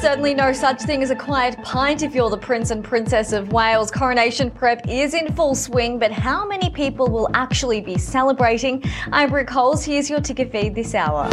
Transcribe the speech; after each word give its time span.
Certainly 0.00 0.34
no 0.34 0.52
such 0.52 0.82
thing 0.82 1.02
as 1.02 1.10
a 1.10 1.16
quiet 1.16 1.60
pint 1.64 2.02
if 2.02 2.14
you're 2.14 2.30
the 2.30 2.38
Prince 2.38 2.70
and 2.70 2.84
Princess 2.84 3.32
of 3.32 3.52
Wales. 3.52 3.90
Coronation 3.90 4.48
prep 4.48 4.88
is 4.88 5.12
in 5.12 5.32
full 5.34 5.56
swing, 5.56 5.98
but 5.98 6.12
how 6.12 6.46
many 6.46 6.70
people 6.70 7.10
will 7.10 7.28
actually 7.34 7.80
be 7.80 7.98
celebrating? 7.98 8.84
I'm 9.10 9.28
Brooke 9.28 9.48
Coles. 9.48 9.84
Here's 9.84 10.08
your 10.08 10.20
ticker 10.20 10.46
feed 10.46 10.76
this 10.76 10.94
hour. 10.94 11.28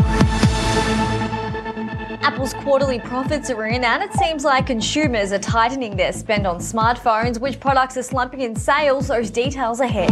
Apple's 2.24 2.56
quarterly 2.56 3.00
profits 3.00 3.52
are 3.52 3.68
in, 3.68 3.84
and 3.84 4.02
it 4.02 4.12
seems 4.14 4.44
like 4.44 4.66
consumers 4.66 5.32
are 5.32 5.38
tightening 5.38 5.96
their 5.96 6.12
spend 6.12 6.48
on 6.48 6.58
smartphones. 6.58 7.40
Which 7.40 7.60
products 7.60 7.98
are 7.98 8.04
slumping 8.04 8.42
in 8.42 8.56
sales? 8.56 9.10
Those 9.10 9.30
details 9.30 9.80
ahead. 9.80 10.10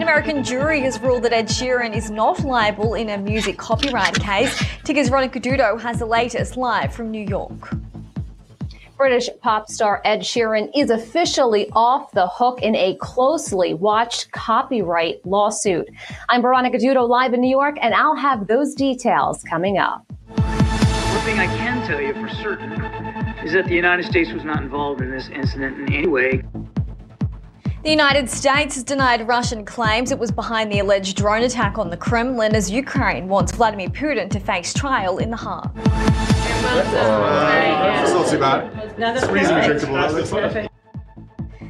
An 0.00 0.04
American 0.04 0.42
jury 0.42 0.80
has 0.80 0.98
ruled 0.98 1.24
that 1.24 1.34
Ed 1.34 1.48
Sheeran 1.48 1.94
is 1.94 2.10
not 2.10 2.40
liable 2.40 2.94
in 2.94 3.10
a 3.10 3.18
music 3.18 3.58
copyright 3.58 4.18
case. 4.18 4.64
Ticker's 4.82 5.10
Veronica 5.10 5.38
Dudo 5.38 5.78
has 5.78 5.98
the 5.98 6.06
latest 6.06 6.56
live 6.56 6.94
from 6.94 7.10
New 7.10 7.22
York. 7.22 7.74
British 8.96 9.28
pop 9.42 9.68
star 9.68 10.00
Ed 10.06 10.20
Sheeran 10.20 10.70
is 10.74 10.88
officially 10.88 11.68
off 11.74 12.12
the 12.12 12.26
hook 12.28 12.62
in 12.62 12.74
a 12.76 12.96
closely 12.96 13.74
watched 13.74 14.32
copyright 14.32 15.20
lawsuit. 15.26 15.86
I'm 16.30 16.40
Veronica 16.40 16.78
Dudo 16.78 17.06
live 17.06 17.34
in 17.34 17.42
New 17.42 17.50
York, 17.50 17.76
and 17.82 17.92
I'll 17.92 18.16
have 18.16 18.46
those 18.46 18.72
details 18.74 19.42
coming 19.42 19.76
up. 19.76 20.02
One 20.34 21.20
thing 21.26 21.38
I 21.38 21.46
can 21.58 21.86
tell 21.86 22.00
you 22.00 22.14
for 22.14 22.28
certain 22.36 22.72
is 23.44 23.52
that 23.52 23.66
the 23.66 23.74
United 23.74 24.06
States 24.06 24.32
was 24.32 24.44
not 24.44 24.62
involved 24.62 25.02
in 25.02 25.10
this 25.10 25.28
incident 25.28 25.78
in 25.78 25.92
any 25.92 26.08
way. 26.08 26.42
The 27.82 27.88
United 27.88 28.28
States 28.28 28.74
has 28.74 28.84
denied 28.84 29.26
Russian 29.26 29.64
claims 29.64 30.10
it 30.12 30.18
was 30.18 30.30
behind 30.30 30.70
the 30.70 30.80
alleged 30.80 31.16
drone 31.16 31.44
attack 31.44 31.78
on 31.78 31.88
the 31.88 31.96
Kremlin 31.96 32.54
as 32.54 32.70
Ukraine 32.70 33.26
wants 33.26 33.52
Vladimir 33.52 33.88
Putin 33.88 34.28
to 34.32 34.38
face 34.38 34.74
trial 34.74 35.16
in 35.16 35.30
The 35.30 35.38
Hague. 35.38 35.70
It's 38.02 38.12
not 38.12 38.28
too 38.28 38.38
bad. 38.38 38.70
It's 38.98 39.26
reasonably 39.28 39.78
drinkable. 39.78 40.68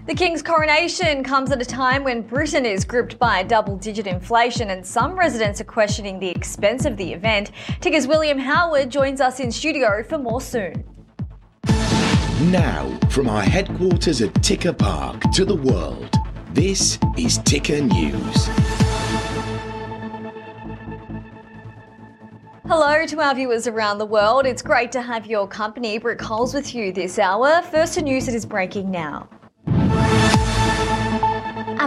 The 0.07 0.15
King's 0.17 0.43
coronation 0.43 1.23
comes 1.23 1.53
at 1.53 1.63
a 1.63 1.65
time 1.65 2.03
when 2.03 2.23
Britain 2.23 2.67
is 2.67 2.85
gripped 2.85 3.17
by 3.21 3.45
double 3.45 3.77
digit 3.77 4.09
inflation 4.09 4.71
and 4.71 4.85
some 4.85 5.17
residents 5.17 5.61
are 5.61 5.65
questioning 5.65 6.19
the 6.19 6.29
expense 6.29 6.87
of 6.87 6.97
the 6.97 7.13
event. 7.13 7.53
Ticker's 7.81 8.09
William 8.09 8.39
Howard 8.39 8.91
joins 8.91 9.21
us 9.21 9.39
in 9.39 9.53
studio 9.53 10.03
for 10.03 10.19
more 10.19 10.41
soon. 10.41 10.90
Now, 12.45 12.89
from 13.11 13.29
our 13.29 13.43
headquarters 13.43 14.23
at 14.23 14.35
Ticker 14.43 14.73
Park 14.73 15.21
to 15.35 15.45
the 15.45 15.57
world, 15.57 16.17
this 16.55 16.99
is 17.19 17.37
Ticker 17.37 17.83
News. 17.83 18.49
Hello 22.67 23.05
to 23.05 23.21
our 23.21 23.35
viewers 23.35 23.67
around 23.67 23.99
the 23.99 24.07
world. 24.07 24.47
It's 24.47 24.63
great 24.63 24.91
to 24.93 25.03
have 25.03 25.27
your 25.27 25.47
company. 25.47 25.99
Brooke 25.99 26.19
Coles 26.19 26.55
with 26.55 26.75
you 26.75 26.95
this 26.95 27.19
hour. 27.19 27.61
First 27.61 27.93
to 27.95 28.03
news 28.03 28.25
that 28.25 28.35
is 28.35 28.47
breaking 28.47 28.91
now. 28.91 29.29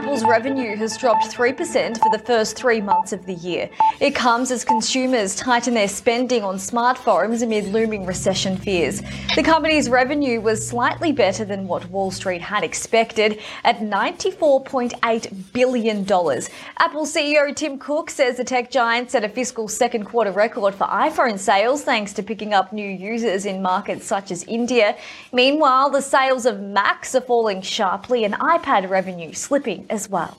Apple's 0.03 0.25
revenue 0.25 0.75
has 0.75 0.97
dropped 0.97 1.33
3% 1.33 1.97
for 1.97 2.11
the 2.11 2.21
first 2.25 2.57
three 2.57 2.81
months 2.81 3.13
of 3.13 3.25
the 3.25 3.35
year. 3.35 3.69
It 4.01 4.13
comes 4.13 4.51
as 4.51 4.65
consumers 4.65 5.33
tighten 5.33 5.75
their 5.75 5.87
spending 5.87 6.43
on 6.43 6.55
smartphones 6.57 7.41
amid 7.41 7.67
looming 7.67 8.05
recession 8.05 8.57
fears. 8.57 9.01
The 9.37 9.43
company's 9.43 9.89
revenue 9.89 10.41
was 10.41 10.67
slightly 10.67 11.13
better 11.13 11.45
than 11.45 11.69
what 11.69 11.89
Wall 11.89 12.11
Street 12.11 12.41
had 12.41 12.65
expected 12.65 13.39
at 13.63 13.77
$94.8 13.77 15.53
billion. 15.53 16.01
Apple 16.01 17.05
CEO 17.05 17.55
Tim 17.55 17.79
Cook 17.79 18.09
says 18.09 18.35
the 18.35 18.43
tech 18.43 18.69
giant 18.69 19.09
set 19.09 19.23
a 19.23 19.29
fiscal 19.29 19.69
second 19.69 20.03
quarter 20.03 20.33
record 20.33 20.75
for 20.75 20.85
iPhone 20.87 21.39
sales 21.39 21.81
thanks 21.85 22.11
to 22.11 22.23
picking 22.23 22.53
up 22.53 22.73
new 22.73 22.89
users 22.89 23.45
in 23.45 23.61
markets 23.61 24.05
such 24.05 24.31
as 24.31 24.43
India. 24.49 24.97
Meanwhile, 25.31 25.91
the 25.91 26.01
sales 26.01 26.45
of 26.45 26.59
Macs 26.59 27.15
are 27.15 27.21
falling 27.21 27.61
sharply 27.61 28.25
and 28.25 28.33
iPad 28.33 28.89
revenue 28.89 29.31
slipping 29.31 29.87
as 29.93 30.09
well. 30.09 30.37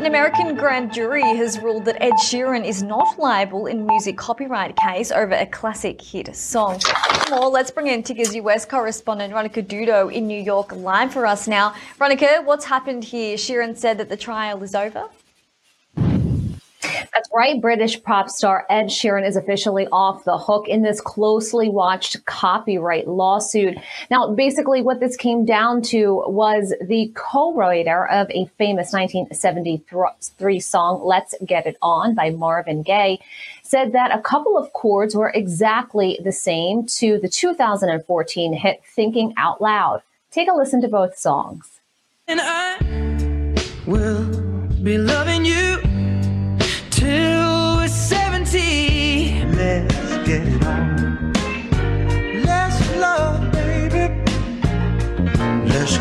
An 0.00 0.06
American 0.06 0.54
grand 0.54 0.92
jury 0.92 1.22
has 1.22 1.58
ruled 1.58 1.84
that 1.86 2.02
Ed 2.02 2.14
Sheeran 2.24 2.64
is 2.64 2.82
not 2.82 3.18
liable 3.18 3.66
in 3.66 3.86
music 3.86 4.16
copyright 4.16 4.76
case 4.76 5.10
over 5.10 5.34
a 5.34 5.46
classic 5.46 6.00
hit 6.00 6.34
song. 6.36 6.80
More, 7.30 7.48
let's 7.48 7.70
bring 7.70 7.86
in 7.86 8.02
Ticker's 8.02 8.34
US 8.34 8.64
correspondent 8.64 9.32
Veronica 9.32 9.62
Dudo 9.62 10.12
in 10.12 10.26
New 10.26 10.40
York 10.40 10.72
live 10.74 11.12
for 11.12 11.26
us 11.26 11.48
now. 11.48 11.74
Veronica, 11.96 12.42
what's 12.44 12.64
happened 12.64 13.04
here? 13.04 13.36
Sheeran 13.36 13.76
said 13.76 13.98
that 13.98 14.08
the 14.08 14.16
trial 14.16 14.62
is 14.62 14.74
over. 14.74 15.08
That's 17.12 17.28
right. 17.34 17.60
British 17.60 18.02
pop 18.02 18.28
star 18.30 18.66
Ed 18.70 18.86
Sheeran 18.86 19.26
is 19.26 19.36
officially 19.36 19.88
off 19.90 20.24
the 20.24 20.38
hook 20.38 20.68
in 20.68 20.82
this 20.82 21.00
closely 21.00 21.68
watched 21.68 22.24
copyright 22.24 23.08
lawsuit. 23.08 23.76
Now, 24.10 24.32
basically 24.32 24.82
what 24.82 25.00
this 25.00 25.16
came 25.16 25.44
down 25.44 25.82
to 25.82 26.22
was 26.26 26.72
the 26.80 27.12
co-writer 27.14 28.06
of 28.06 28.30
a 28.30 28.46
famous 28.58 28.92
1973 28.92 30.60
song, 30.60 31.02
Let's 31.04 31.34
Get 31.44 31.66
It 31.66 31.76
On 31.82 32.14
by 32.14 32.30
Marvin 32.30 32.82
Gaye, 32.82 33.18
said 33.62 33.92
that 33.92 34.16
a 34.16 34.22
couple 34.22 34.56
of 34.56 34.72
chords 34.72 35.14
were 35.14 35.30
exactly 35.30 36.18
the 36.22 36.32
same 36.32 36.86
to 36.86 37.18
the 37.18 37.28
2014 37.28 38.52
hit 38.52 38.82
Thinking 38.84 39.34
Out 39.36 39.60
Loud. 39.60 40.02
Take 40.30 40.48
a 40.48 40.52
listen 40.52 40.80
to 40.82 40.88
both 40.88 41.18
songs. 41.18 41.80
And 42.28 42.40
I 42.40 42.78
will 43.86 44.24
be 44.82 44.96
loving 44.96 45.44
you 45.44 45.69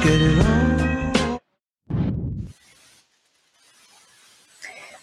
Get 0.02 0.22
it 0.22 0.46
on. 0.46 0.70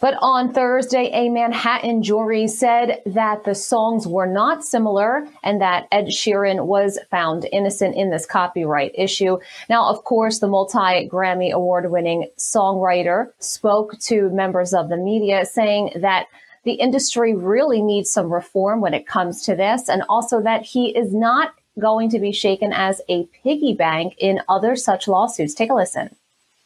But 0.01 0.15
on 0.21 0.53
Thursday, 0.53 1.11
a 1.12 1.29
Manhattan 1.31 2.03
jury 2.03 2.49
said 2.49 3.03
that 3.07 3.45
the 3.45 3.55
songs 3.55 4.07
were 4.07 4.27
not 4.27 4.62
similar 4.62 5.27
and 5.43 5.61
that 5.61 5.89
Ed 5.91 6.07
Sheeran 6.07 6.67
was 6.67 6.99
found 7.11 7.47
innocent 7.51 7.97
in 7.97 8.11
this 8.11 8.27
copyright 8.27 8.93
issue. 8.95 9.39
Now, 9.69 9.89
of 9.89 10.05
course, 10.05 10.39
the 10.39 10.49
multi 10.49 11.09
Grammy 11.09 11.51
award 11.51 11.91
winning 11.91 12.28
songwriter 12.39 13.33
spoke 13.39 13.99
to 14.01 14.31
members 14.31 14.75
of 14.75 14.91
the 14.91 14.97
media 14.97 15.45
saying 15.45 15.93
that 15.97 16.27
the 16.65 16.75
industry 16.75 17.34
really 17.34 17.81
needs 17.81 18.11
some 18.11 18.33
reform 18.33 18.81
when 18.81 18.93
it 18.95 19.07
comes 19.07 19.43
to 19.43 19.57
this 19.57 19.89
and 19.89 20.03
also 20.09 20.43
that 20.43 20.63
he 20.63 20.97
is 20.97 21.15
not 21.15 21.53
going 21.78 22.09
to 22.10 22.19
be 22.19 22.32
shaken 22.32 22.72
as 22.72 23.00
a 23.09 23.26
piggy 23.42 23.75
bank 23.75 24.14
in 24.19 24.41
other 24.48 24.76
such 24.76 25.06
lawsuits. 25.06 25.54
Take 25.54 25.70
a 25.70 25.75
listen. 25.75 26.14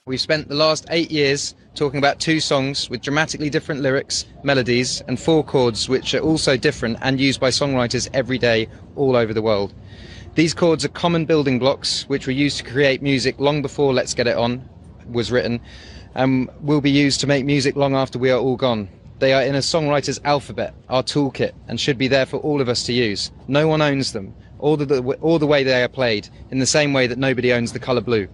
We've 0.07 0.21
spent 0.21 0.49
the 0.49 0.55
last 0.55 0.87
eight 0.91 1.11
years 1.11 1.55
talking 1.75 1.99
about 1.99 2.21
two 2.21 2.41
songs 2.41 2.89
with 2.89 3.03
dramatically 3.03 3.51
different 3.51 3.81
lyrics, 3.81 4.25
melodies, 4.43 5.03
and 5.09 5.21
four 5.21 5.45
chords, 5.45 5.89
which 5.89 6.15
are 6.15 6.21
also 6.21 6.57
different 6.57 6.99
and 7.03 7.21
used 7.21 7.41
by 7.41 7.51
songwriters 7.51 8.09
every 8.15 8.39
day 8.39 8.69
all 8.97 9.15
over 9.15 9.35
the 9.35 9.43
world. 9.43 9.75
These 10.35 10.55
chords 10.55 10.85
are 10.85 10.89
common 10.89 11.27
building 11.27 11.59
blocks 11.59 12.09
which 12.09 12.27
were 12.27 12.33
used 12.33 12.59
to 12.59 12.65
create 12.65 13.03
music 13.03 13.39
long 13.39 13.63
before 13.63 13.93
Let's 13.93 14.15
Get 14.15 14.27
It 14.27 14.37
On 14.37 14.69
was 15.07 15.31
written 15.31 15.61
and 16.15 16.49
will 16.61 16.81
be 16.81 16.91
used 16.91 17.21
to 17.21 17.27
make 17.27 17.45
music 17.45 17.77
long 17.77 17.95
after 17.95 18.19
we 18.19 18.31
are 18.31 18.39
all 18.39 18.57
gone. 18.57 18.89
They 19.19 19.33
are 19.35 19.43
in 19.43 19.55
a 19.55 19.59
songwriter's 19.59 20.21
alphabet, 20.25 20.75
our 20.89 21.03
toolkit, 21.03 21.53
and 21.69 21.79
should 21.79 21.99
be 21.99 22.09
there 22.09 22.27
for 22.27 22.39
all 22.39 22.61
of 22.61 22.69
us 22.69 22.85
to 22.85 22.93
use. 22.93 23.31
No 23.49 23.69
one 23.69 23.83
owns 23.83 24.13
them, 24.13 24.35
or 24.61 24.77
the, 24.77 25.03
or 25.21 25.39
the 25.39 25.47
way 25.47 25.65
they 25.65 25.83
are 25.83 25.89
played, 25.89 26.29
in 26.51 26.59
the 26.59 26.67
same 26.67 26.93
way 26.93 27.07
that 27.07 27.19
nobody 27.19 27.53
owns 27.53 27.73
the 27.73 27.79
colour 27.79 28.01
blue. 28.01 28.29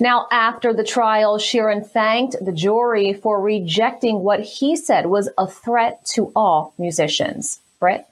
Now, 0.00 0.28
after 0.30 0.72
the 0.72 0.84
trial, 0.84 1.38
Sheeran 1.38 1.84
thanked 1.84 2.36
the 2.40 2.52
jury 2.52 3.12
for 3.12 3.40
rejecting 3.40 4.20
what 4.20 4.40
he 4.40 4.76
said 4.76 5.06
was 5.06 5.28
a 5.36 5.46
threat 5.46 6.04
to 6.14 6.30
all 6.36 6.72
musicians. 6.78 7.60
Brett? 7.80 8.08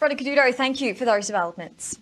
Veronica 0.00 0.24
Dudo, 0.24 0.52
thank 0.52 0.80
you 0.80 0.94
for 0.94 1.04
those 1.04 1.26
developments. 1.26 1.98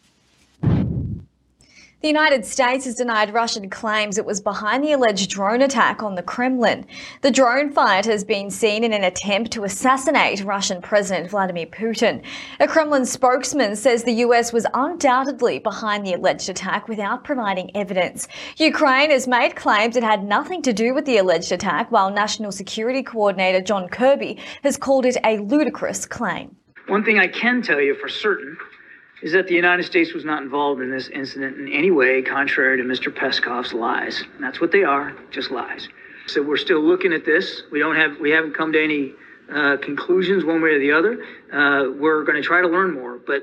The 2.02 2.08
United 2.08 2.44
States 2.44 2.84
has 2.87 2.96
denied 2.96 3.32
Russian 3.32 3.70
claims 3.70 4.19
it 4.19 4.25
was 4.25 4.40
behind 4.40 4.82
the 4.82 4.90
alleged 4.90 5.31
drone 5.31 5.62
attack 5.62 6.02
on 6.02 6.16
the 6.16 6.22
Kremlin. 6.22 6.84
The 7.20 7.31
drone 7.31 7.70
fight 7.70 8.06
has 8.06 8.25
been 8.25 8.50
seen 8.50 8.82
in 8.82 8.93
an 8.93 9.04
attempt 9.04 9.52
to 9.52 9.62
assassinate 9.62 10.43
Russian 10.43 10.82
President 10.82 11.31
Vladimir 11.31 11.66
Putin. 11.66 12.25
A 12.58 12.66
Kremlin 12.66 13.06
spokesman 13.06 13.76
says 13.76 14.02
the 14.02 14.25
US 14.25 14.52
was 14.52 14.66
undoubtedly 14.75 15.60
behind 15.60 16.04
the 16.04 16.14
alleged 16.14 16.49
attack 16.49 16.88
without 16.88 17.22
providing 17.22 17.70
evidence. 17.76 18.26
Ukraine 18.56 19.12
has 19.12 19.28
made 19.28 19.54
claims 19.54 19.94
it 19.94 20.02
had 20.02 20.25
nothing 20.25 20.60
to 20.62 20.72
do 20.72 20.94
with 20.94 21.04
the 21.04 21.19
alleged 21.19 21.52
attack, 21.52 21.93
while 21.93 22.10
National 22.10 22.50
Security 22.50 23.04
Coordinator 23.04 23.60
John 23.60 23.88
Kirby 23.88 24.40
has 24.64 24.76
called 24.76 25.06
it 25.06 25.19
a 25.22 25.38
ludicrous 25.38 26.04
claim. 26.04 26.56
One 26.88 27.04
thing 27.04 27.20
I 27.20 27.28
can 27.28 27.62
tell 27.62 27.81
you 27.81 27.94
for 27.94 28.08
certain 28.08 28.56
is 29.23 29.33
that 29.33 29.47
the 29.47 29.55
United 29.55 29.85
States 29.85 30.13
was 30.13 30.25
not 30.25 30.43
involved 30.43 30.81
in 30.81 30.91
this 30.91 31.09
incident 31.09 31.57
in 31.59 31.73
any 31.73 31.91
way, 31.91 32.23
contrary 32.23 32.77
to 32.77 32.83
Mr. 32.83 33.15
Peskov's 33.15 33.73
lies. 33.73 34.23
And 34.35 34.43
that's 34.43 34.61
what 34.61 34.73
they 34.73 34.83
are, 34.83 35.15
just 35.31 35.51
lies. 35.51 35.89
So 36.27 36.43
we're 36.43 36.57
still 36.57 36.81
looking 36.81 37.13
at 37.13 37.25
this. 37.25 37.63
We 37.71 37.79
don't 37.79 37.97
have 37.97 38.19
we 38.21 38.31
haven't 38.31 38.55
come 38.55 38.73
to 38.73 38.83
any 38.83 39.13
uh, 39.53 39.77
conclusions 39.79 40.45
one 40.45 40.63
way 40.63 40.71
or 40.71 40.79
the 40.79 40.93
other. 40.93 41.25
Uh, 41.53 41.93
we're 41.99 42.25
going 42.25 42.41
to 42.41 42.47
try 42.47 42.61
to 42.61 42.69
learn 42.69 42.93
more, 42.93 43.19
but 43.19 43.43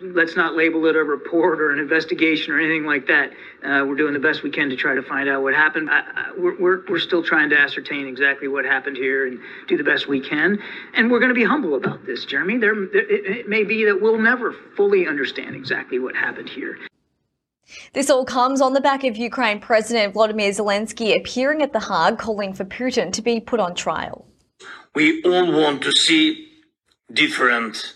let's 0.00 0.36
not 0.36 0.54
label 0.54 0.84
it 0.86 0.96
a 0.96 1.02
report 1.02 1.60
or 1.60 1.70
an 1.70 1.78
investigation 1.78 2.52
or 2.52 2.60
anything 2.60 2.84
like 2.84 3.06
that. 3.06 3.30
Uh, 3.64 3.84
we're 3.86 3.96
doing 3.96 4.12
the 4.12 4.20
best 4.20 4.42
we 4.42 4.50
can 4.50 4.68
to 4.68 4.76
try 4.76 4.94
to 4.94 5.02
find 5.02 5.28
out 5.28 5.42
what 5.42 5.54
happened. 5.54 5.88
I, 5.90 6.00
I, 6.00 6.32
we're, 6.36 6.58
we're, 6.60 6.82
we're 6.88 6.98
still 6.98 7.22
trying 7.22 7.50
to 7.50 7.58
ascertain 7.58 8.06
exactly 8.06 8.48
what 8.48 8.64
happened 8.64 8.96
here 8.96 9.26
and 9.26 9.38
do 9.68 9.76
the 9.76 9.84
best 9.84 10.06
we 10.06 10.20
can. 10.20 10.58
And 10.94 11.10
we're 11.10 11.20
going 11.20 11.30
to 11.30 11.34
be 11.34 11.44
humble 11.44 11.74
about 11.74 12.04
this, 12.04 12.24
Jeremy. 12.24 12.58
There, 12.58 12.74
there 12.74 13.10
it, 13.10 13.38
it 13.38 13.48
may 13.48 13.64
be 13.64 13.84
that 13.86 14.00
we'll 14.00 14.18
never 14.18 14.54
fully 14.76 15.06
understand 15.06 15.56
exactly 15.56 15.98
what 15.98 16.14
happened 16.14 16.50
here. 16.50 16.78
This 17.94 18.10
all 18.10 18.24
comes 18.24 18.60
on 18.60 18.74
the 18.74 18.80
back 18.80 19.02
of 19.02 19.16
Ukraine 19.16 19.60
President 19.60 20.12
Vladimir 20.12 20.50
Zelensky 20.50 21.16
appearing 21.18 21.62
at 21.62 21.72
The 21.72 21.80
Hague 21.80 22.18
calling 22.18 22.52
for 22.52 22.64
Putin 22.64 23.12
to 23.12 23.22
be 23.22 23.40
put 23.40 23.58
on 23.58 23.74
trial. 23.74 24.26
We 24.94 25.22
all 25.24 25.50
want 25.52 25.82
to 25.82 25.92
see 25.92 26.48
different 27.12 27.94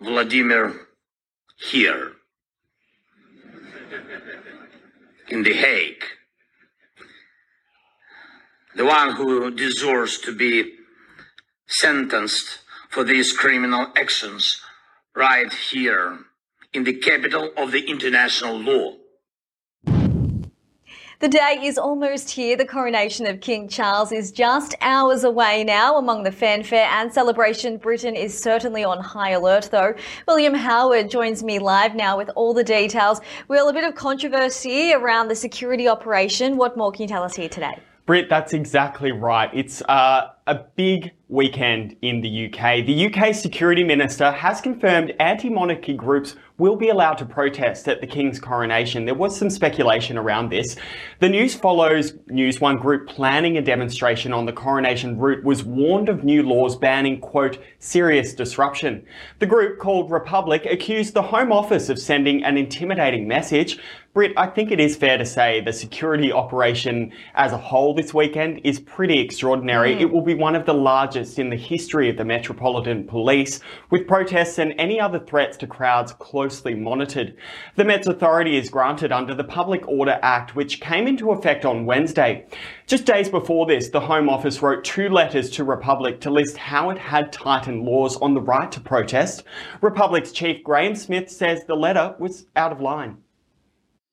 Vladimir 0.00 0.83
here 1.56 2.12
in 5.28 5.42
The 5.42 5.54
Hague. 5.54 6.04
The 8.76 8.84
one 8.84 9.12
who 9.12 9.50
deserves 9.52 10.18
to 10.20 10.34
be 10.34 10.74
sentenced 11.66 12.58
for 12.90 13.04
these 13.04 13.32
criminal 13.32 13.86
actions 13.96 14.60
right 15.14 15.52
here 15.52 16.18
in 16.72 16.84
the 16.84 16.94
capital 16.94 17.50
of 17.56 17.70
the 17.70 17.88
international 17.88 18.58
law. 18.58 18.96
The 21.24 21.30
day 21.30 21.58
is 21.62 21.78
almost 21.78 22.28
here. 22.28 22.54
The 22.54 22.66
coronation 22.66 23.24
of 23.24 23.40
King 23.40 23.66
Charles 23.66 24.12
is 24.12 24.30
just 24.30 24.74
hours 24.82 25.24
away 25.24 25.64
now. 25.64 25.96
Among 25.96 26.22
the 26.22 26.30
fanfare 26.30 26.86
and 26.92 27.10
celebration, 27.10 27.78
Britain 27.78 28.14
is 28.14 28.38
certainly 28.38 28.84
on 28.84 29.00
high 29.00 29.30
alert, 29.30 29.70
though. 29.72 29.94
William 30.28 30.52
Howard 30.52 31.10
joins 31.10 31.42
me 31.42 31.58
live 31.58 31.94
now 31.94 32.18
with 32.18 32.28
all 32.36 32.52
the 32.52 32.62
details. 32.62 33.22
Well, 33.48 33.70
a 33.70 33.72
bit 33.72 33.84
of 33.84 33.94
controversy 33.94 34.92
around 34.92 35.28
the 35.28 35.34
security 35.34 35.88
operation. 35.88 36.58
What 36.58 36.76
more 36.76 36.92
can 36.92 37.00
you 37.00 37.08
tell 37.08 37.22
us 37.22 37.34
here 37.34 37.48
today? 37.48 37.78
Britt, 38.04 38.28
that's 38.28 38.52
exactly 38.52 39.10
right. 39.10 39.48
It's 39.54 39.80
uh, 39.88 40.28
a 40.46 40.54
big 40.76 41.10
weekend 41.28 41.96
in 42.02 42.20
the 42.20 42.46
UK. 42.46 42.84
The 42.84 43.06
UK 43.06 43.34
Security 43.34 43.82
Minister 43.82 44.30
has 44.30 44.60
confirmed 44.60 45.14
anti 45.18 45.48
monarchy 45.48 45.94
groups 45.94 46.36
will 46.56 46.76
be 46.76 46.88
allowed 46.88 47.18
to 47.18 47.26
protest 47.26 47.88
at 47.88 48.00
the 48.00 48.06
King's 48.06 48.38
coronation. 48.38 49.06
There 49.06 49.14
was 49.14 49.36
some 49.36 49.50
speculation 49.50 50.16
around 50.16 50.50
this. 50.50 50.76
The 51.18 51.28
news 51.28 51.54
follows 51.54 52.12
news 52.28 52.60
one 52.60 52.76
group 52.76 53.08
planning 53.08 53.58
a 53.58 53.62
demonstration 53.62 54.32
on 54.32 54.46
the 54.46 54.52
coronation 54.52 55.18
route 55.18 55.42
was 55.42 55.64
warned 55.64 56.08
of 56.08 56.22
new 56.22 56.44
laws 56.44 56.76
banning, 56.76 57.20
quote, 57.20 57.58
serious 57.80 58.34
disruption. 58.34 59.04
The 59.40 59.46
group 59.46 59.80
called 59.80 60.12
Republic 60.12 60.64
accused 60.70 61.14
the 61.14 61.22
Home 61.22 61.50
Office 61.50 61.88
of 61.88 61.98
sending 61.98 62.44
an 62.44 62.56
intimidating 62.56 63.26
message. 63.26 63.78
Britt, 64.12 64.32
I 64.36 64.46
think 64.46 64.70
it 64.70 64.78
is 64.78 64.94
fair 64.94 65.18
to 65.18 65.26
say 65.26 65.60
the 65.60 65.72
security 65.72 66.30
operation 66.30 67.12
as 67.34 67.50
a 67.50 67.58
whole 67.58 67.94
this 67.94 68.14
weekend 68.14 68.60
is 68.62 68.78
pretty 68.78 69.18
extraordinary. 69.18 69.96
Mm. 69.96 70.02
It 70.02 70.12
will 70.12 70.20
be 70.20 70.33
one 70.34 70.54
of 70.54 70.66
the 70.66 70.74
largest 70.74 71.38
in 71.38 71.48
the 71.48 71.56
history 71.56 72.10
of 72.10 72.16
the 72.16 72.24
Metropolitan 72.24 73.06
Police, 73.06 73.60
with 73.90 74.06
protests 74.06 74.58
and 74.58 74.74
any 74.78 75.00
other 75.00 75.18
threats 75.18 75.56
to 75.58 75.66
crowds 75.66 76.12
closely 76.12 76.74
monitored. 76.74 77.36
The 77.76 77.84
Met's 77.84 78.06
authority 78.06 78.56
is 78.56 78.68
granted 78.68 79.12
under 79.12 79.34
the 79.34 79.44
Public 79.44 79.86
Order 79.88 80.18
Act, 80.22 80.54
which 80.54 80.80
came 80.80 81.06
into 81.06 81.30
effect 81.30 81.64
on 81.64 81.86
Wednesday. 81.86 82.46
Just 82.86 83.06
days 83.06 83.28
before 83.28 83.66
this, 83.66 83.88
the 83.88 84.00
Home 84.00 84.28
Office 84.28 84.60
wrote 84.60 84.84
two 84.84 85.08
letters 85.08 85.48
to 85.50 85.64
Republic 85.64 86.20
to 86.20 86.30
list 86.30 86.56
how 86.56 86.90
it 86.90 86.98
had 86.98 87.32
tightened 87.32 87.84
laws 87.84 88.16
on 88.18 88.34
the 88.34 88.40
right 88.40 88.70
to 88.72 88.80
protest. 88.80 89.44
Republic's 89.80 90.32
chief 90.32 90.62
Graham 90.62 90.94
Smith 90.94 91.30
says 91.30 91.64
the 91.64 91.74
letter 91.74 92.14
was 92.18 92.46
out 92.56 92.72
of 92.72 92.80
line. 92.80 93.18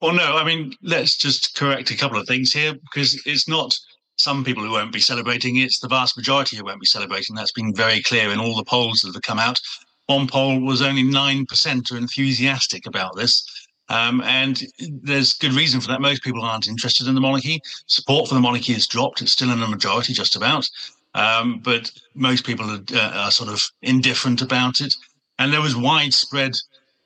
Well, 0.02 0.14
no, 0.14 0.36
I 0.36 0.44
mean, 0.44 0.74
let's 0.82 1.16
just 1.16 1.56
correct 1.56 1.92
a 1.92 1.98
couple 1.98 2.20
of 2.20 2.28
things 2.28 2.52
here 2.52 2.74
because 2.74 3.22
it's 3.28 3.48
not 3.48 3.78
some 4.22 4.44
people 4.44 4.64
who 4.64 4.72
won't 4.72 4.92
be 4.92 5.00
celebrating. 5.00 5.58
It's 5.58 5.80
the 5.80 5.88
vast 5.88 6.16
majority 6.16 6.58
who 6.58 6.66
won't 6.66 6.80
be 6.80 6.86
celebrating. 6.86 7.36
That's 7.36 7.52
been 7.52 7.74
very 7.74 8.02
clear 8.02 8.32
in 8.32 8.40
all 8.40 8.56
the 8.56 8.64
polls 8.64 9.02
that 9.02 9.14
have 9.14 9.24
come 9.24 9.40
out. 9.40 9.60
One 10.08 10.28
poll 10.28 10.60
was 10.60 10.82
only 10.82 11.04
9% 11.04 11.92
are 11.92 11.98
enthusiastic 11.98 12.86
about 12.86 13.16
this. 13.16 13.68
Um, 13.90 14.22
and 14.22 14.64
there's 14.80 15.34
good 15.34 15.54
reason 15.54 15.82
for 15.82 15.88
that. 15.90 16.02
Most 16.02 16.24
people 16.24 16.44
aren't 16.44 16.68
interested 16.68 17.08
in 17.08 17.16
the 17.16 17.22
monarchy. 17.22 17.60
Support 17.88 18.30
for 18.30 18.36
the 18.36 18.42
monarchy 18.42 18.74
has 18.74 18.88
dropped. 18.88 19.22
It's 19.22 19.34
still 19.34 19.52
in 19.52 19.60
the 19.60 19.68
majority, 19.68 20.14
just 20.14 20.36
about. 20.36 20.68
Um, 21.14 21.60
but 21.60 21.92
most 22.16 22.46
people 22.46 22.70
are, 22.70 22.84
uh, 22.94 23.12
are, 23.16 23.32
sort 23.32 23.50
of 23.50 23.62
indifferent 23.82 24.42
about 24.42 24.80
it. 24.80 24.94
And 25.40 25.52
there 25.52 25.62
was 25.62 25.76
widespread 25.76 26.56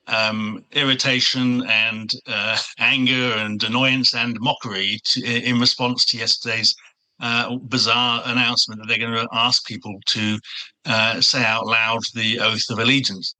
um, 0.06 0.64
irritation 0.72 1.66
and 1.68 2.10
uh, 2.28 2.58
anger 2.78 3.32
and 3.36 3.62
annoyance 3.64 4.14
and 4.14 4.38
mockery 4.40 5.00
to, 5.06 5.24
in 5.24 5.58
response 5.58 6.04
to 6.06 6.18
yesterday's 6.18 6.76
uh, 7.20 7.56
bizarre 7.56 8.22
announcement 8.26 8.80
that 8.80 8.88
they're 8.88 8.98
going 8.98 9.12
to 9.12 9.28
ask 9.32 9.66
people 9.66 9.94
to 10.06 10.38
uh, 10.84 11.20
say 11.20 11.44
out 11.44 11.66
loud 11.66 12.00
the 12.14 12.40
oath 12.40 12.68
of 12.70 12.78
allegiance. 12.78 13.34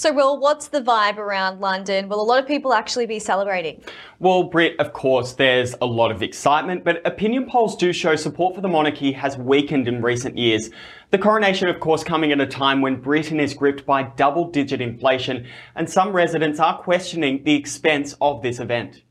So, 0.00 0.14
Will, 0.14 0.40
what's 0.40 0.68
the 0.68 0.80
vibe 0.80 1.18
around 1.18 1.60
London? 1.60 2.08
Will 2.08 2.22
a 2.22 2.24
lot 2.24 2.38
of 2.38 2.46
people 2.46 2.72
actually 2.72 3.04
be 3.04 3.18
celebrating? 3.18 3.82
Well, 4.18 4.44
Britt, 4.44 4.78
of 4.80 4.94
course, 4.94 5.34
there's 5.34 5.74
a 5.82 5.84
lot 5.84 6.10
of 6.10 6.22
excitement, 6.22 6.84
but 6.84 7.06
opinion 7.06 7.46
polls 7.46 7.76
do 7.76 7.92
show 7.92 8.16
support 8.16 8.54
for 8.54 8.62
the 8.62 8.68
monarchy 8.68 9.12
has 9.12 9.36
weakened 9.36 9.88
in 9.88 10.00
recent 10.00 10.38
years. 10.38 10.70
The 11.10 11.18
coronation, 11.18 11.68
of 11.68 11.80
course, 11.80 12.02
coming 12.02 12.32
at 12.32 12.40
a 12.40 12.46
time 12.46 12.80
when 12.80 12.96
Britain 12.96 13.40
is 13.40 13.52
gripped 13.52 13.84
by 13.84 14.04
double 14.04 14.48
digit 14.48 14.80
inflation, 14.80 15.46
and 15.74 15.90
some 15.90 16.12
residents 16.12 16.60
are 16.60 16.78
questioning 16.78 17.42
the 17.44 17.54
expense 17.54 18.14
of 18.22 18.42
this 18.42 18.58
event. 18.58 19.02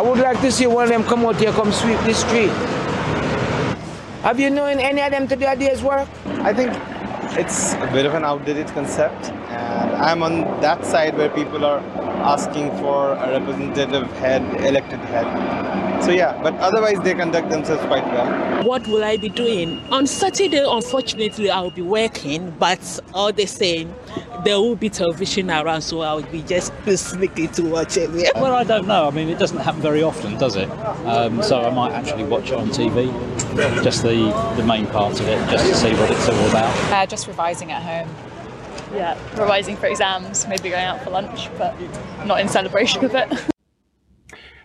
I 0.00 0.02
would 0.02 0.18
like 0.18 0.40
to 0.40 0.50
see 0.50 0.66
one 0.66 0.84
of 0.84 0.88
them 0.88 1.04
come 1.04 1.26
out 1.26 1.36
here, 1.36 1.52
come 1.52 1.70
sweep 1.70 1.98
the 2.06 2.14
street. 2.14 2.48
Have 4.22 4.40
you 4.40 4.48
known 4.48 4.78
any 4.78 5.02
of 5.02 5.10
them 5.10 5.28
to 5.28 5.36
do 5.36 5.46
a 5.46 5.54
day's 5.54 5.82
work? 5.82 6.08
I 6.24 6.54
think 6.54 6.72
it's 7.38 7.74
a 7.74 7.90
bit 7.92 8.06
of 8.06 8.14
an 8.14 8.24
outdated 8.24 8.68
concept, 8.68 9.28
and 9.28 9.90
I'm 9.96 10.22
on 10.22 10.40
that 10.62 10.86
side 10.86 11.18
where 11.18 11.28
people 11.28 11.66
are 11.66 11.80
asking 12.24 12.70
for 12.78 13.12
a 13.12 13.38
representative 13.38 14.10
head, 14.12 14.40
elected 14.64 15.00
head. 15.00 15.26
So 16.10 16.16
yeah, 16.16 16.42
but 16.42 16.54
otherwise 16.56 16.98
they 17.04 17.14
conduct 17.14 17.50
themselves 17.50 17.84
quite 17.86 18.04
well. 18.06 18.64
What 18.64 18.84
will 18.88 19.04
I 19.04 19.16
be 19.16 19.28
doing? 19.28 19.78
On 19.92 20.08
Saturday, 20.08 20.64
unfortunately, 20.66 21.48
I'll 21.48 21.70
be 21.70 21.82
working, 21.82 22.50
but 22.58 22.98
all 23.14 23.32
the 23.32 23.46
same, 23.46 23.94
there 24.44 24.58
will 24.58 24.74
be 24.74 24.90
television 24.90 25.52
around, 25.52 25.82
so 25.82 26.00
I'll 26.00 26.22
be 26.22 26.42
just 26.42 26.72
sneaking 26.96 27.50
to 27.50 27.62
watch 27.62 27.96
it. 27.96 28.10
Yeah. 28.10 28.30
Well, 28.34 28.56
I 28.56 28.64
don't 28.64 28.88
know. 28.88 29.06
I 29.06 29.12
mean, 29.12 29.28
it 29.28 29.38
doesn't 29.38 29.58
happen 29.58 29.80
very 29.82 30.02
often, 30.02 30.36
does 30.36 30.56
it? 30.56 30.68
Um, 31.06 31.44
so 31.44 31.60
I 31.60 31.70
might 31.72 31.92
actually 31.92 32.24
watch 32.24 32.50
it 32.50 32.54
on 32.54 32.70
TV, 32.70 33.06
just 33.84 34.02
the, 34.02 34.32
the 34.56 34.64
main 34.64 34.88
part 34.88 35.20
of 35.20 35.28
it, 35.28 35.38
just 35.48 35.64
to 35.66 35.76
see 35.76 35.94
what 35.94 36.10
it's 36.10 36.28
all 36.28 36.48
about. 36.48 36.92
Uh, 36.92 37.06
just 37.06 37.28
revising 37.28 37.70
at 37.70 37.82
home 37.82 38.12
yeah, 38.92 39.16
revising 39.40 39.76
for 39.76 39.86
exams, 39.86 40.48
maybe 40.48 40.70
going 40.70 40.82
out 40.82 41.00
for 41.04 41.10
lunch, 41.10 41.48
but 41.56 41.72
not 42.26 42.40
in 42.40 42.48
celebration 42.48 43.04
of 43.04 43.14
it. 43.14 43.32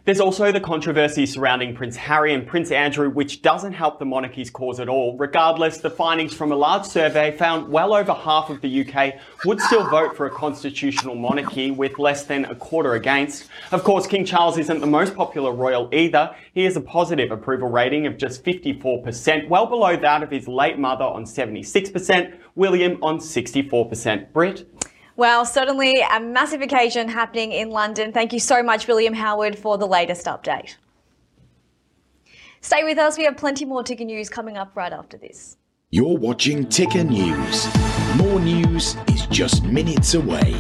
There's 0.05 0.19
also 0.19 0.51
the 0.51 0.59
controversy 0.59 1.25
surrounding 1.25 1.73
Prince 1.73 1.95
Harry 1.95 2.31
and 2.31 2.45
Prince 2.45 2.69
Andrew, 2.69 3.09
which 3.09 3.41
doesn't 3.41 3.73
help 3.73 3.97
the 3.97 4.05
monarchy's 4.05 4.51
cause 4.51 4.79
at 4.79 4.87
all. 4.87 5.17
Regardless, 5.17 5.79
the 5.79 5.89
findings 5.89 6.31
from 6.31 6.51
a 6.51 6.55
large 6.55 6.85
survey 6.85 7.35
found 7.35 7.69
well 7.69 7.91
over 7.91 8.13
half 8.13 8.51
of 8.51 8.61
the 8.61 8.87
UK 8.87 9.15
would 9.45 9.59
still 9.59 9.83
vote 9.89 10.15
for 10.15 10.27
a 10.27 10.29
constitutional 10.29 11.15
monarchy, 11.15 11.71
with 11.71 11.97
less 11.97 12.23
than 12.23 12.45
a 12.45 12.53
quarter 12.53 12.93
against. 12.93 13.49
Of 13.71 13.83
course, 13.83 14.05
King 14.05 14.25
Charles 14.25 14.59
isn't 14.59 14.79
the 14.79 14.85
most 14.85 15.15
popular 15.15 15.51
royal 15.51 15.89
either. 15.91 16.35
He 16.53 16.65
has 16.65 16.77
a 16.77 16.81
positive 16.81 17.31
approval 17.31 17.69
rating 17.69 18.05
of 18.05 18.15
just 18.15 18.43
54%, 18.43 19.49
well 19.49 19.65
below 19.65 19.97
that 19.97 20.21
of 20.21 20.29
his 20.29 20.47
late 20.47 20.77
mother 20.77 21.05
on 21.05 21.25
76%, 21.25 22.31
William 22.53 22.99
on 23.01 23.17
64%. 23.17 24.31
Britt? 24.31 24.69
Well, 25.17 25.45
certainly 25.45 25.93
a 26.11 26.19
massive 26.19 26.61
occasion 26.61 27.07
happening 27.07 27.53
in 27.53 27.69
London. 27.69 28.11
Thank 28.11 28.33
you 28.33 28.39
so 28.39 28.61
much, 28.61 28.87
William 28.87 29.13
Howard, 29.13 29.57
for 29.57 29.77
the 29.77 29.87
latest 29.87 30.25
update. 30.25 30.75
Stay 32.59 32.83
with 32.83 32.97
us. 32.97 33.17
We 33.17 33.23
have 33.23 33.37
plenty 33.37 33.63
more 33.63 33.83
ticker 33.83 34.03
news 34.03 34.27
coming 34.27 34.57
up 34.57 34.75
right 34.75 34.91
after 34.91 35.17
this. 35.17 35.55
You're 35.91 36.17
watching 36.17 36.67
Ticker 36.67 37.03
News. 37.03 37.67
More 38.17 38.39
news 38.39 38.97
is 39.07 39.25
just 39.27 39.63
minutes 39.63 40.15
away. 40.15 40.59